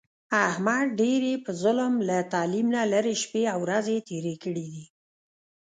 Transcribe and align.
احمد 0.47 0.87
ډېرې 0.99 1.33
په 1.45 1.51
ظلم، 1.61 1.93
له 2.09 2.17
تعلیم 2.33 2.67
نه 2.75 2.81
لرې 2.93 3.15
شپې 3.23 3.43
او 3.53 3.59
ورځې 3.65 3.97
تېرې 4.09 4.35
کړې 4.43 4.65
دي. 4.73 4.85